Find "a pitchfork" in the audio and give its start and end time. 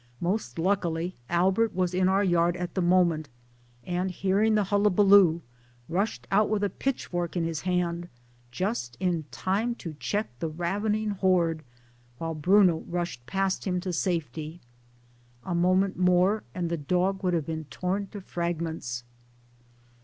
6.63-7.37